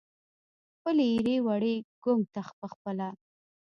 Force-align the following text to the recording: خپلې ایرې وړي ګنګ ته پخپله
خپلې 0.75 1.03
ایرې 1.13 1.37
وړي 1.47 1.75
ګنګ 2.03 2.21
ته 2.33 2.41
پخپله 2.59 3.09